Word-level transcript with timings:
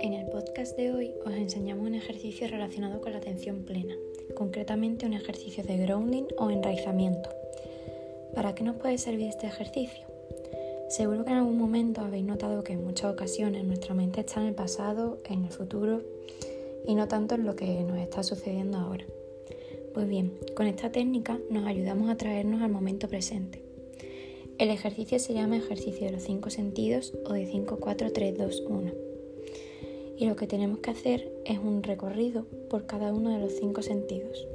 En 0.00 0.12
el 0.12 0.26
podcast 0.30 0.76
de 0.76 0.92
hoy 0.92 1.14
os 1.26 1.34
enseñamos 1.34 1.88
un 1.88 1.96
ejercicio 1.96 2.46
relacionado 2.46 3.00
con 3.00 3.10
la 3.10 3.18
atención 3.18 3.64
plena, 3.64 3.96
concretamente 4.36 5.06
un 5.06 5.14
ejercicio 5.14 5.64
de 5.64 5.76
grounding 5.78 6.26
o 6.38 6.50
enraizamiento. 6.50 7.30
¿Para 8.32 8.54
qué 8.54 8.62
nos 8.62 8.76
puede 8.76 8.98
servir 8.98 9.26
este 9.26 9.48
ejercicio? 9.48 10.06
Seguro 10.88 11.24
que 11.24 11.32
en 11.32 11.38
algún 11.38 11.58
momento 11.58 12.02
habéis 12.02 12.26
notado 12.26 12.62
que 12.62 12.74
en 12.74 12.84
muchas 12.84 13.12
ocasiones 13.12 13.64
nuestra 13.64 13.92
mente 13.92 14.20
está 14.20 14.40
en 14.40 14.46
el 14.46 14.54
pasado, 14.54 15.18
en 15.24 15.46
el 15.46 15.50
futuro 15.50 16.02
y 16.86 16.94
no 16.94 17.08
tanto 17.08 17.34
en 17.34 17.44
lo 17.44 17.56
que 17.56 17.82
nos 17.82 17.98
está 17.98 18.22
sucediendo 18.22 18.78
ahora. 18.78 19.04
Pues 19.94 20.06
bien, 20.06 20.38
con 20.54 20.68
esta 20.68 20.92
técnica 20.92 21.40
nos 21.50 21.66
ayudamos 21.66 22.08
a 22.08 22.16
traernos 22.16 22.62
al 22.62 22.70
momento 22.70 23.08
presente. 23.08 23.69
El 24.60 24.68
ejercicio 24.68 25.18
se 25.18 25.32
llama 25.32 25.56
ejercicio 25.56 26.04
de 26.06 26.12
los 26.12 26.22
cinco 26.22 26.50
sentidos 26.50 27.14
o 27.24 27.32
de 27.32 27.46
5, 27.46 27.78
4, 27.80 28.12
3, 28.12 28.36
2, 28.36 28.64
1. 28.68 28.92
Y 30.18 30.26
lo 30.28 30.36
que 30.36 30.46
tenemos 30.46 30.80
que 30.80 30.90
hacer 30.90 31.32
es 31.46 31.58
un 31.58 31.82
recorrido 31.82 32.44
por 32.68 32.84
cada 32.84 33.10
uno 33.10 33.30
de 33.30 33.38
los 33.38 33.54
cinco 33.54 33.80
sentidos. 33.80 34.46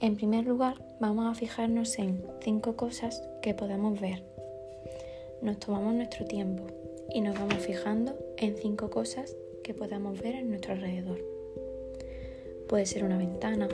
En 0.00 0.16
primer 0.16 0.46
lugar, 0.46 0.82
vamos 1.00 1.26
a 1.26 1.38
fijarnos 1.38 1.98
en 1.98 2.24
cinco 2.40 2.76
cosas 2.76 3.22
que 3.42 3.52
podamos 3.52 4.00
ver. 4.00 4.22
Nos 5.42 5.58
tomamos 5.58 5.92
nuestro 5.92 6.24
tiempo 6.24 6.62
y 7.12 7.20
nos 7.20 7.38
vamos 7.38 7.58
fijando 7.58 8.18
en 8.38 8.56
cinco 8.56 8.88
cosas 8.88 9.36
que 9.62 9.74
podamos 9.74 10.18
ver 10.18 10.34
en 10.34 10.48
nuestro 10.48 10.72
alrededor. 10.72 11.22
Puede 12.70 12.86
ser 12.86 13.04
una 13.04 13.18
ventana, 13.18 13.68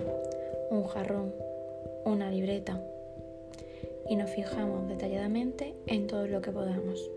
un 0.72 0.82
jarrón, 0.86 1.32
una 2.04 2.32
libreta. 2.32 2.82
Y 4.08 4.16
nos 4.16 4.30
fijamos 4.30 4.88
detalladamente 4.88 5.74
en 5.86 6.06
todo 6.06 6.26
lo 6.26 6.42
que 6.42 6.50
podamos, 6.50 7.10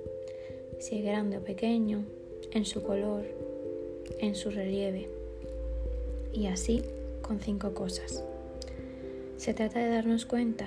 si 0.80 1.00
es 1.00 1.05
grande 1.05 1.38
o 1.38 1.44
pequeño, 1.44 2.05
en 2.52 2.66
su 2.66 2.84
color, 2.84 3.25
en 4.20 4.36
su 4.36 4.50
relieve. 4.50 5.09
Y 6.34 6.48
así 6.48 6.84
con 7.22 7.39
cinco 7.39 7.73
cosas. 7.73 8.23
Se 9.38 9.53
trata 9.53 9.80
de 9.80 9.89
darnos 9.89 10.26
cuenta 10.26 10.66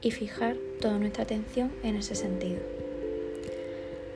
y 0.00 0.10
fijar 0.10 0.56
toda 0.80 0.98
nuestra 0.98 1.24
atención 1.24 1.72
en 1.82 1.96
ese 1.96 2.14
sentido. 2.14 2.60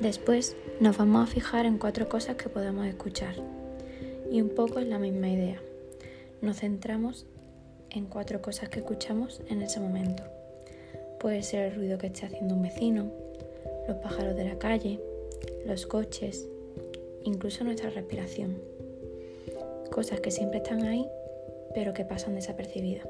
Después 0.00 0.56
nos 0.80 0.98
vamos 0.98 1.28
a 1.28 1.32
fijar 1.32 1.64
en 1.64 1.78
cuatro 1.78 2.08
cosas 2.08 2.36
que 2.36 2.48
podemos 2.48 2.86
escuchar. 2.86 3.36
Y 4.30 4.41
un 4.42 4.50
poco 4.50 4.80
es 4.80 4.86
la 4.86 4.98
misma 4.98 5.28
idea. 5.28 5.60
Nos 6.42 6.58
centramos 6.60 7.27
en 7.91 8.06
cuatro 8.06 8.42
cosas 8.42 8.69
que 8.69 8.80
escuchamos 8.80 9.41
en 9.48 9.62
ese 9.62 9.80
momento. 9.80 10.25
Puede 11.27 11.42
ser 11.42 11.64
el 11.64 11.74
ruido 11.74 11.98
que 11.98 12.06
esté 12.06 12.24
haciendo 12.24 12.55
un 12.55 12.62
vecino, 12.62 13.10
los 13.88 13.96
pájaros 13.96 14.36
de 14.36 14.44
la 14.44 14.60
calle, 14.60 15.00
los 15.66 15.84
coches, 15.84 16.48
incluso 17.24 17.64
nuestra 17.64 17.91
respiración. 17.91 18.58
Cosas 19.91 20.20
que 20.20 20.30
siempre 20.30 20.58
están 20.58 20.84
ahí, 20.84 21.04
pero 21.74 21.94
que 21.94 22.04
pasan 22.04 22.36
desapercibidas. 22.36 23.08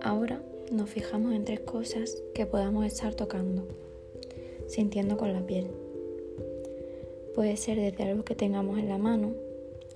Ahora 0.00 0.40
nos 0.72 0.88
fijamos 0.88 1.34
en 1.34 1.44
tres 1.44 1.60
cosas 1.60 2.16
que 2.32 2.46
podamos 2.46 2.86
estar 2.86 3.14
tocando 3.14 3.68
sintiendo 4.66 5.18
con 5.18 5.34
la 5.34 5.44
piel. 5.44 5.66
Puede 7.34 7.58
ser 7.58 7.78
desde 7.78 8.04
algo 8.04 8.24
que 8.24 8.34
tengamos 8.34 8.78
en 8.78 8.88
la 8.88 8.96
mano 8.96 9.34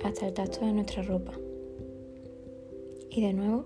hasta 0.05 0.27
el 0.27 0.35
tacto 0.35 0.61
de 0.67 0.75
nuestra 0.75 1.03
ropa. 1.05 1.33
Y 3.09 3.23
de 3.23 3.33
nuevo 3.33 3.65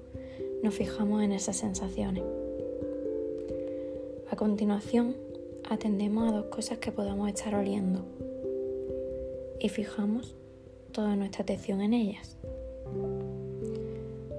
nos 0.62 0.74
fijamos 0.74 1.22
en 1.22 1.32
esas 1.32 1.56
sensaciones. 1.56 2.24
A 4.30 4.36
continuación, 4.36 5.16
atendemos 5.68 6.28
a 6.28 6.36
dos 6.36 6.46
cosas 6.46 6.78
que 6.78 6.92
podamos 6.92 7.28
estar 7.28 7.54
oliendo 7.54 8.04
y 9.60 9.68
fijamos 9.68 10.34
toda 10.92 11.16
nuestra 11.16 11.42
atención 11.42 11.80
en 11.80 11.94
ellas. 11.94 12.36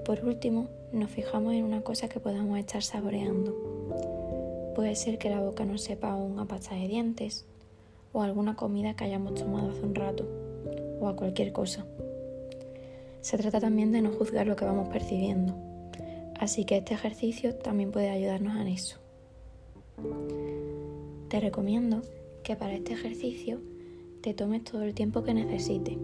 Por 0.05 0.23
último, 0.25 0.69
nos 0.91 1.11
fijamos 1.11 1.53
en 1.53 1.63
una 1.63 1.81
cosa 1.81 2.07
que 2.07 2.19
podamos 2.19 2.57
estar 2.59 2.81
saboreando 2.81 3.77
Puede 4.77 4.93
ser 4.95 5.17
que 5.17 5.31
la 5.31 5.39
boca 5.39 5.65
nos 5.65 5.81
sepa 5.81 6.11
aún 6.11 6.37
a 6.37 6.45
pasta 6.45 6.75
de 6.75 6.87
dientes 6.87 7.45
o 8.13 8.21
alguna 8.21 8.55
comida 8.55 8.95
que 8.95 9.05
hayamos 9.05 9.33
tomado 9.33 9.71
hace 9.71 9.81
un 9.81 9.95
rato 9.95 10.23
o 11.01 11.07
a 11.07 11.15
cualquier 11.15 11.51
cosa. 11.51 11.83
Se 13.21 13.39
trata 13.39 13.59
también 13.59 13.91
de 13.91 14.03
no 14.03 14.11
juzgar 14.11 14.45
lo 14.45 14.55
que 14.55 14.65
vamos 14.65 14.89
percibiendo, 14.89 15.55
así 16.39 16.65
que 16.65 16.77
este 16.77 16.93
ejercicio 16.93 17.55
también 17.55 17.91
puede 17.91 18.09
ayudarnos 18.09 18.55
en 18.57 18.67
eso. 18.67 18.99
Te 21.29 21.39
recomiendo 21.39 22.01
que 22.43 22.55
para 22.55 22.73
este 22.73 22.93
ejercicio 22.93 23.59
te 24.21 24.33
tomes 24.33 24.63
todo 24.63 24.83
el 24.83 24.93
tiempo 24.93 25.23
que 25.23 25.33
necesites 25.33 25.97